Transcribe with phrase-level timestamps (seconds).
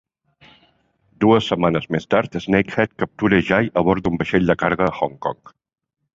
[1.25, 5.17] Dues setmanes més tard, Snakehead capture Jai a bord d'un vaixell de carga a Hong
[5.29, 5.55] Kong.